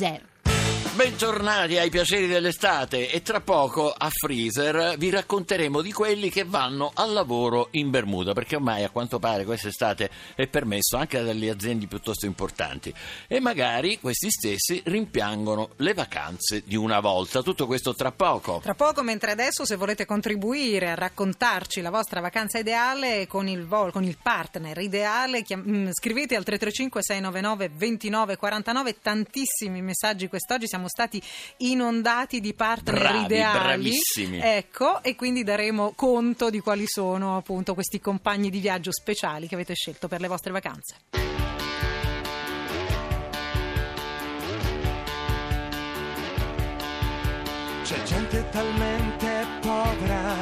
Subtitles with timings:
[0.00, 0.39] zero.
[1.00, 6.90] Bentornati ai piaceri dell'estate e tra poco a Freezer vi racconteremo di quelli che vanno
[6.92, 11.86] al lavoro in Bermuda perché ormai a quanto pare quest'estate è permesso anche dalle aziende
[11.86, 12.92] piuttosto importanti
[13.28, 17.40] e magari questi stessi rimpiangono le vacanze di una volta.
[17.40, 18.60] Tutto questo tra poco.
[18.62, 23.66] Tra poco, mentre adesso se volete contribuire a raccontarci la vostra vacanza ideale con il,
[23.66, 30.68] vol- con il partner ideale, chiam- mm, scrivete al 335 699 2949 tantissimi messaggi quest'oggi,
[30.68, 31.22] siamo stati
[31.58, 33.58] inondati di partner Bravi, ideali.
[33.58, 34.40] bravissimi.
[34.42, 39.54] Ecco, e quindi daremo conto di quali sono appunto questi compagni di viaggio speciali che
[39.54, 40.96] avete scelto per le vostre vacanze.
[47.84, 50.34] C'è gente talmente povera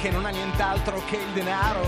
[0.00, 1.82] che non ha nient'altro che il denaro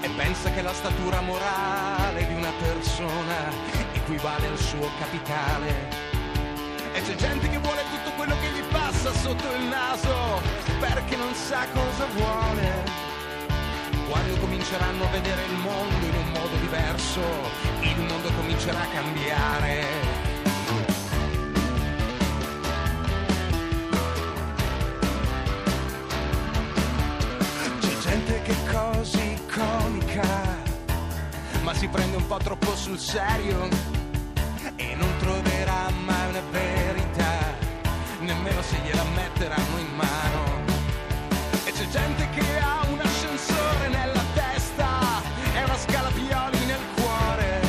[0.00, 5.88] e pensa che la statura morale di una persona equivale al suo capitale.
[6.94, 10.40] E c'è gente che vuole tutto quello che gli passa sotto il naso
[10.80, 12.84] perché non sa cosa vuole.
[14.08, 17.20] Quando cominceranno a vedere il mondo in un modo diverso,
[17.82, 19.84] il mondo comincerà a cambiare.
[27.80, 30.56] C'è gente che è così comica,
[31.60, 33.97] ma si prende un po' troppo sul serio
[36.08, 37.54] mai una verità,
[38.20, 40.42] nemmeno se gliela metteranno in mano.
[41.66, 44.88] E c'è gente che ha un ascensore nella testa
[45.54, 47.60] e una scala pioli nel cuore.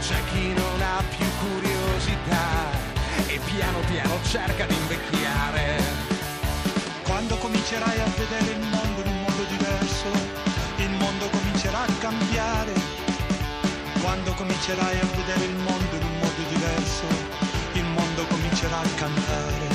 [0.00, 2.46] C'è chi non ha più curiosità
[3.26, 5.66] e piano piano cerca di invecchiare.
[7.04, 10.10] Quando comincerai a vedere il mondo in un modo diverso,
[10.76, 12.72] il mondo comincerà a cambiare.
[14.00, 16.17] Quando comincerai a vedere il mondo in un modo diverso,
[18.18, 19.67] mondo comincerà a cantare.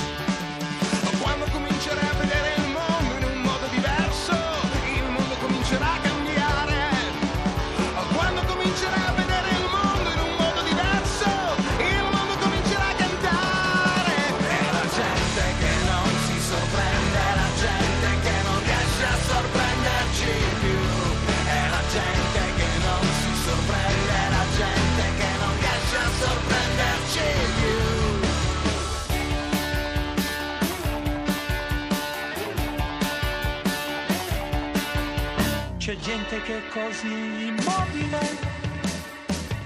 [36.04, 37.08] Gente che è così
[37.48, 38.20] immobile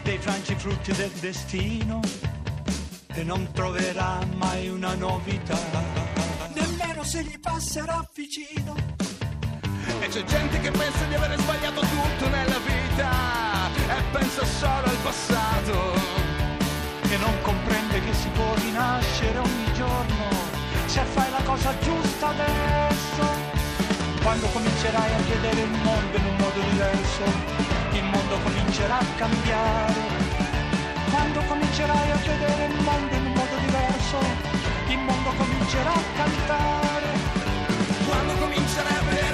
[0.03, 1.99] dei frangifrutti del destino
[3.07, 5.57] e non troverà mai una novità,
[6.53, 8.75] nemmeno se gli passerà vicino.
[9.99, 14.97] E c'è gente che pensa di aver sbagliato tutto nella vita e pensa solo al
[15.01, 15.95] passato.
[17.01, 20.29] che non comprende che si può rinascere ogni giorno
[20.85, 22.86] se fai la cosa giusta adesso.
[24.39, 27.23] Quando comincerai a vedere il mondo in un modo diverso,
[27.93, 29.95] il mondo comincerà a cambiare.
[31.09, 34.19] Quando comincerai a vedere il mondo in un modo diverso,
[34.89, 37.09] il mondo comincerà a cantare.
[38.05, 39.26] Quando comincerai a vedere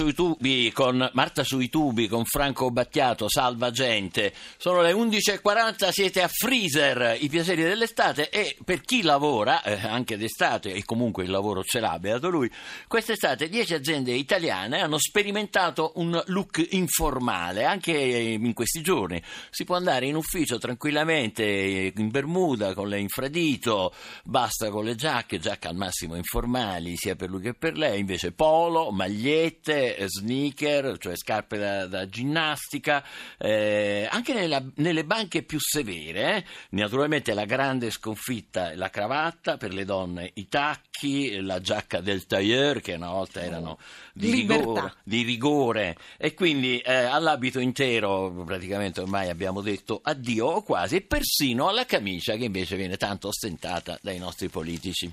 [0.00, 4.32] sui tubi con Marta sui tubi con Franco Battiato, salva gente.
[4.56, 10.16] Sono le 11.40, siete a Freezer, i piaceri dell'estate e per chi lavora, eh, anche
[10.16, 12.50] d'estate e comunque il lavoro ce l'ha, beato lui,
[12.88, 19.22] quest'estate 10 aziende italiane hanno sperimentato un look informale, anche in questi giorni.
[19.50, 23.92] Si può andare in ufficio tranquillamente in Bermuda con le infradito,
[24.24, 28.32] basta con le giacche, giacche al massimo informali sia per lui che per lei, invece
[28.32, 33.04] polo, magliette, eh, sneaker, cioè scarpe da, da ginnastica,
[33.38, 36.36] eh, anche nella- nelle banche più severe.
[36.36, 36.44] eh.
[36.70, 42.26] Naturalmente la grande sconfitta è la cravatta, per le donne i tacchi, la giacca del
[42.26, 43.78] tailleur che una volta erano
[44.12, 50.62] di rigore, di rigore e quindi eh, all'abito intero praticamente ormai abbiamo detto addio o
[50.62, 55.10] quasi e persino alla camicia che invece viene tanto ostentata dai nostri politici.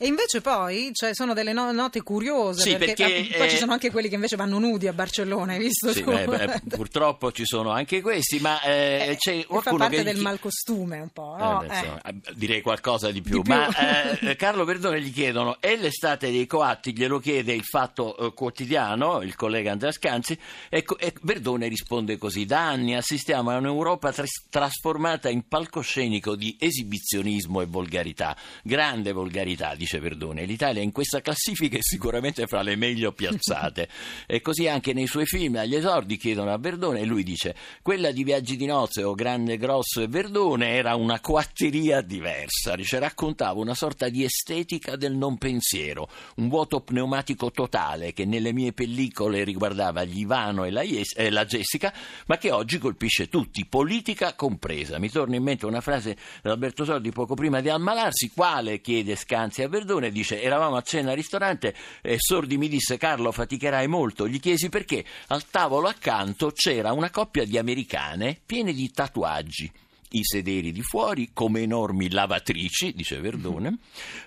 [0.00, 3.50] E invece poi cioè, sono delle no- note curiose, Sì, perché, perché, ah, poi eh,
[3.50, 6.12] ci sono anche quelli che invece vanno nudi a Barcellona, hai visto Sì, tu?
[6.12, 9.96] beh, beh, purtroppo ci sono anche questi, ma eh, Eh, c'è e fa qualcuno parte
[9.96, 10.02] che...
[10.04, 11.58] del malcostume un po', Eh, no?
[11.58, 11.78] beh, Eh.
[11.78, 13.52] insomma, eh, direi qualcosa di più, Di più.
[13.52, 18.32] ma eh, Carlo Verdone gli chiedono è l'estate dei coatti glielo chiede il fatto eh,
[18.34, 23.56] quotidiano il collega Andrea Scanzi e, co- e Verdone risponde così da anni assistiamo a
[23.56, 30.92] un'Europa tras- trasformata in palcoscenico di esibizionismo e volgarità grande volgarità dice Verdone l'Italia in
[30.92, 33.88] questa classifica è sicuramente fra le meglio piazzate
[34.26, 38.10] e così anche nei suoi film agli esordi chiedono a Verdone e lui dice quella
[38.10, 43.58] di Viaggi di nozze o Grande Grosso e Verdone era una coatteria diversa, dice, raccontava
[43.60, 49.44] una sorta di estetica del non pensiero, un vuoto pneumatico totale che nelle mie pellicole
[49.44, 51.92] riguardava gli Ivano e la, Yes- e la Jessica,
[52.26, 54.98] ma che oggi colpisce tutti, politica compresa.
[54.98, 59.16] Mi torna in mente una frase di Alberto Sordi poco prima di ammalarsi, quale chiede
[59.16, 59.77] Scanzi a Verdone,
[60.10, 64.68] dice eravamo a cena al ristorante e Sordi mi disse Carlo faticherai molto, gli chiesi
[64.68, 69.72] perché al tavolo accanto c'era una coppia di americane piene di tatuaggi.
[70.10, 73.78] I sederi di fuori come enormi lavatrici, dice Verdone,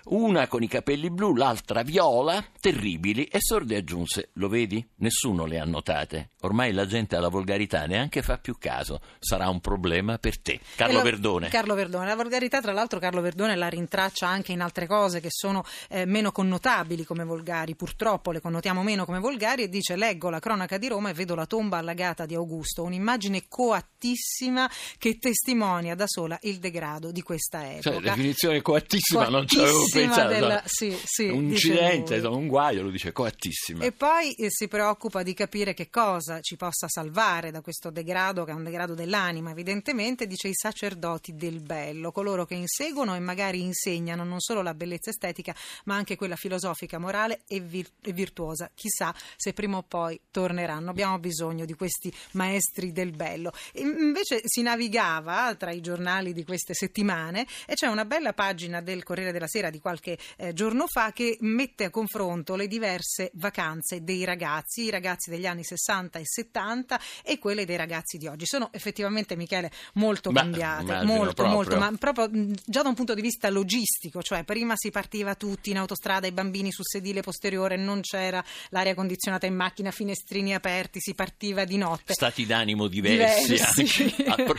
[0.04, 4.86] una con i capelli blu, l'altra viola, terribili, e Sordi aggiunse: Lo vedi?
[4.96, 6.30] Nessuno le ha notate.
[6.42, 9.00] Ormai la gente alla volgarità neanche fa più caso.
[9.18, 10.60] Sarà un problema per te.
[10.76, 11.48] Carlo lo- Verdone.
[11.48, 12.06] Carlo Verdone.
[12.06, 16.04] La volgarità, tra l'altro, Carlo Verdone la rintraccia anche in altre cose che sono eh,
[16.04, 17.74] meno connotabili come volgari.
[17.74, 21.34] Purtroppo le connotiamo meno come volgari e dice: Leggo la cronaca di Roma e vedo
[21.34, 27.60] la tomba allagata di Augusto, un'immagine coattissima che testimonia da sola il degrado di questa
[27.80, 28.00] Cioè, epoca.
[28.14, 30.28] definizione coattissima, non ci avevo Coattissima pensato.
[30.32, 33.84] della- sì, sì, un incidente, un guaio, lo dice coattissima.
[33.84, 38.44] E poi eh, si preoccupa di capire che cosa ci possa salvare da questo degrado,
[38.44, 43.20] che è un degrado dell'anima, evidentemente, dice i sacerdoti del bello, coloro che inseguono e
[43.20, 45.54] magari insegnano non solo la bellezza estetica,
[45.84, 48.70] ma anche quella filosofica, morale e, vir- e virtuosa.
[48.74, 50.90] Chissà se prima o poi torneranno.
[50.90, 53.52] Abbiamo bisogno di questi maestri del bello.
[53.72, 58.80] E invece si navigava tra i giornali di queste settimane e c'è una bella pagina
[58.80, 63.30] del Corriere della Sera di qualche eh, giorno fa che mette a confronto le diverse
[63.34, 68.26] vacanze dei ragazzi, i ragazzi degli anni 60 e 70 e quelle dei ragazzi di
[68.26, 68.44] oggi.
[68.44, 71.46] Sono effettivamente, Michele, molto Ma, cambiate, molto, proprio.
[71.54, 75.36] molto, ma proprio mh, già da un punto di vista logistico, cioè prima si partiva
[75.36, 80.54] tutti in autostrada, i bambini sul sedile posteriore, non c'era l'aria condizionata in macchina, finestrini
[80.54, 82.14] aperti, si partiva di notte.
[82.14, 84.10] Stati d'animo diversi, Diversi.
[84.10, 84.58] anche, appro-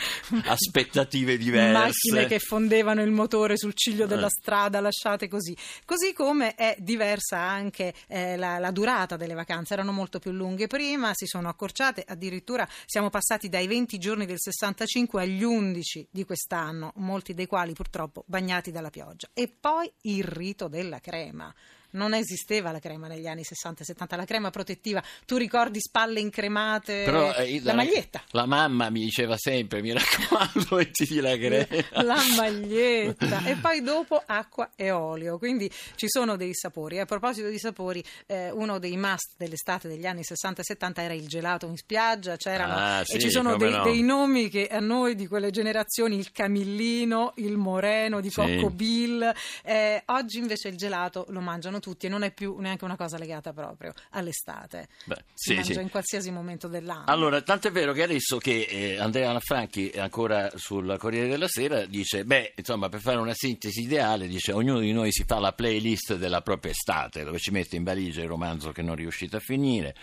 [0.94, 1.72] aspettative diverse.
[1.72, 4.30] Macchine che fondevano il motore sul ciglio della Eh.
[4.30, 5.56] strada, lasciate così.
[5.84, 10.66] Così come è diversa anche eh, la, la durata delle vacanze, erano molto più lunghe
[10.66, 16.24] prima, si sono accorciate, addirittura siamo passati dai 20 giorni del 65 agli 11 di
[16.24, 19.28] quest'anno, molti dei quali purtroppo bagnati dalla pioggia.
[19.34, 21.52] E poi il rito della crema.
[21.94, 25.02] Non esisteva la crema negli anni 60 e 70, la crema protettiva.
[25.26, 28.22] Tu ricordi spalle incremate, Però, eh, la maglietta.
[28.30, 31.66] La mamma mi diceva sempre, mi raccomando, mettiti la crema.
[32.02, 37.04] la maglietta e poi dopo acqua e olio quindi ci sono dei sapori E a
[37.04, 41.26] proposito di sapori eh, uno dei must dell'estate degli anni 60 e 70 era il
[41.26, 43.82] gelato in spiaggia c'erano Ah, e sì, ci sono dei, no.
[43.84, 48.34] dei nomi che a noi di quelle generazioni il camillino il moreno di Sì.
[48.40, 49.32] Cocco Bill
[49.62, 53.18] eh, oggi invece il gelato lo mangiano tutti e non è più neanche una cosa
[53.18, 54.88] legata proprio all'estate.
[55.04, 55.80] Beh, si sì, mangia sì.
[55.80, 57.04] in qualsiasi momento dell'anno.
[57.06, 61.84] Allora, tanto è vero che adesso che eh, Andrea Lanfranchi, ancora sul Corriere della Sera,
[61.84, 65.52] dice, beh, insomma, per fare una sintesi ideale, dice, ognuno di noi si fa la
[65.52, 69.36] playlist della propria estate, dove ci mette in valigia il romanzo che non è riuscito
[69.36, 69.94] a finire,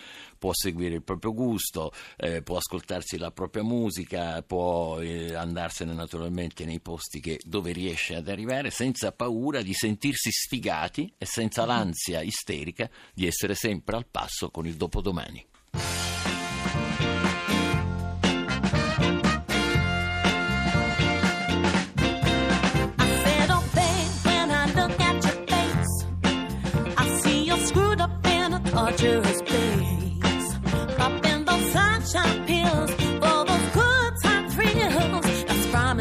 [0.41, 6.65] può seguire il proprio gusto, eh, può ascoltarsi la propria musica, può eh, andarsene naturalmente
[6.65, 12.24] nei posti che- dove riesce ad arrivare senza paura di sentirsi sfigati e senza l'ansia
[12.24, 15.50] isterica di essere sempre al passo con il dopodomani.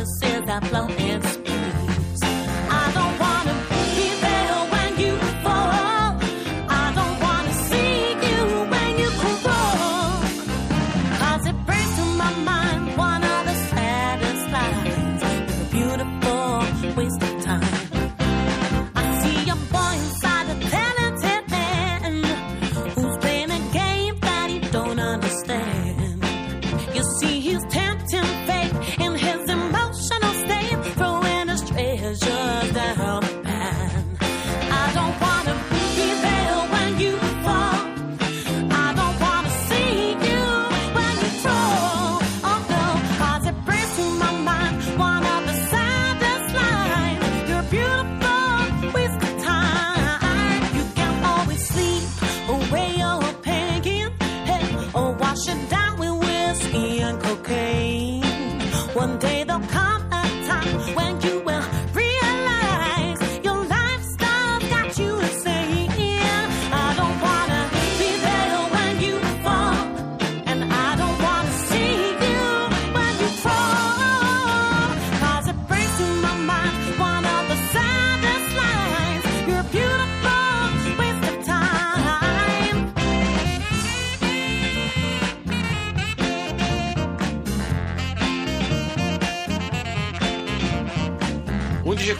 [0.00, 1.39] promises I float and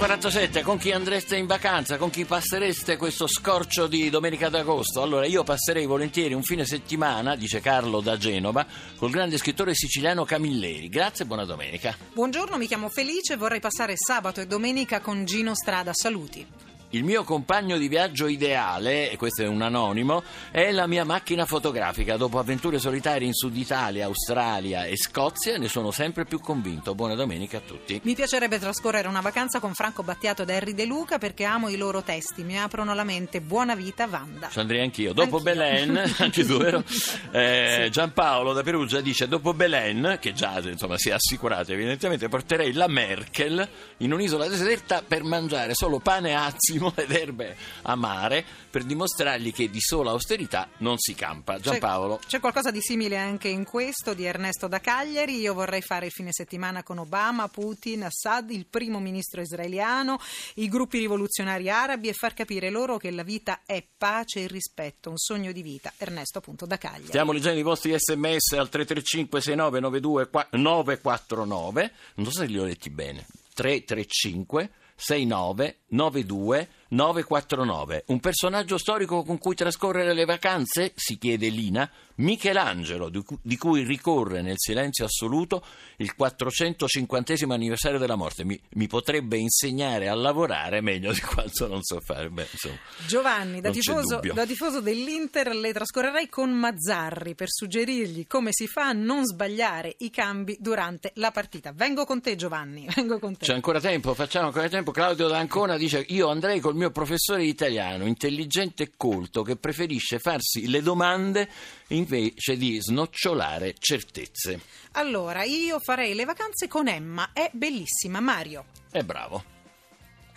[0.01, 1.99] 11.47, con chi andreste in vacanza?
[1.99, 5.03] Con chi passereste questo scorcio di domenica d'agosto?
[5.03, 8.67] Allora, io passerei volentieri un fine settimana, dice Carlo da Genova,
[8.97, 10.89] col grande scrittore siciliano Camilleri.
[10.89, 11.95] Grazie e buona domenica.
[12.15, 15.93] Buongiorno, mi chiamo Felice vorrei passare sabato e domenica con Gino Strada.
[15.93, 16.47] Saluti.
[16.93, 21.47] Il mio compagno di viaggio ideale, e questo è un anonimo, è la mia macchina
[21.47, 22.17] fotografica.
[22.17, 26.97] Dopo avventure solitarie in Sud Italia, Australia e Scozia, ne sono sempre più convinto.
[26.97, 28.01] Buona domenica a tutti.
[28.03, 31.77] Mi piacerebbe trascorrere una vacanza con Franco Battiato ed Henry De Luca perché amo i
[31.77, 33.41] loro testi, mi aprono la mente.
[33.41, 34.49] Buona vita, Wanda.
[34.51, 35.13] Ci andrei anch'io.
[35.13, 35.55] Dopo Anch'io.
[35.55, 36.83] Belen, anche tu, vero?
[37.31, 42.73] Eh, Giampaolo da Perugia dice: Dopo Belen, che già insomma si è assicurato, evidentemente, porterei
[42.73, 43.69] la Merkel
[43.99, 46.35] in un'isola deserta per mangiare solo pane
[46.81, 51.59] azimo ed erbe amare per dimostrargli che di sola austerità non si campa.
[51.59, 52.17] Giampaolo.
[52.17, 55.39] C'è, c'è qualcosa di simile anche in questo di Ernesto da Cagliari.
[55.39, 60.19] Io vorrei fare il fine settimana con Obama, Putin, Assad, il primo ministro israeliano,
[60.55, 65.11] i gruppi rivoluzionari arabi e far capire loro che la vita è pace e rispetto,
[65.11, 65.93] un sogno di vita.
[65.99, 67.07] Ernesto appunto da Cagliari.
[67.07, 71.93] Stiamo leggendo i vostri sms al 335 6992 949.
[72.15, 73.27] Non so se li ho letti bene.
[73.55, 78.05] 335 69 92 949.
[78.09, 80.93] Un personaggio storico con cui trascorrere le vacanze?
[80.95, 81.89] Si chiede Lina.
[82.17, 85.65] Michelangelo, di cu- di cui ricorre nel silenzio assoluto
[85.97, 88.45] il 450 anniversario della morte.
[88.45, 92.29] Mi, mi potrebbe insegnare a lavorare meglio di quanto non so fare.
[92.29, 98.51] Beh, insomma, Giovanni, da tifoso, da tifoso dell'Inter le trascorrerei con Mazzarri per suggerirgli come
[98.53, 101.73] si fa a non sbagliare i cambi durante la partita.
[101.73, 103.47] Vengo con te Giovanni, vengo con te.
[103.47, 104.91] C'è ancora tempo, facciamo ancora tempo.
[104.91, 110.69] Claudio D'Ancona dice: Io andrei col mio professore italiano, intelligente e colto, che preferisce farsi
[110.69, 111.49] le domande
[111.89, 114.61] invece di snocciolare certezze.
[114.93, 118.21] Allora, io farei le vacanze con Emma, è bellissima.
[118.21, 118.67] Mario.
[118.91, 119.60] È bravo.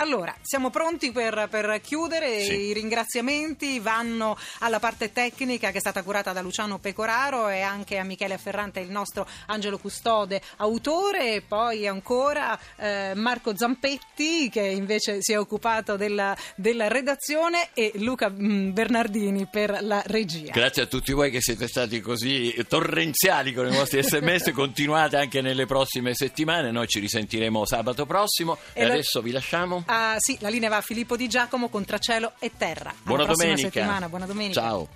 [0.04, 2.42] Allora, siamo pronti per, per chiudere.
[2.42, 2.56] Sì.
[2.56, 7.98] I ringraziamenti vanno alla parte tecnica che è stata curata da Luciano Pecoraro e anche
[7.98, 14.60] a Michele Ferrante, il nostro Angelo Custode, autore, e poi ancora eh, Marco Zampetti che
[14.60, 20.52] invece si è occupato della, della redazione e Luca mm, Bernardini per la regia.
[20.52, 24.52] Grazie a tutti voi che siete stati così torrenziali con i vostri sms.
[24.52, 26.72] Continuate anche nelle prossime settimane.
[26.72, 28.58] Noi ci risentiremo sabato prossimo.
[28.74, 29.86] E, E la- adesso vi lasciamo.
[29.96, 32.92] Ah, sì, la linea va a Filippo Di Giacomo contra cielo e terra.
[33.04, 33.70] Buona domenica.
[33.70, 34.60] settimana, buona domenica.
[34.60, 34.90] Ciao.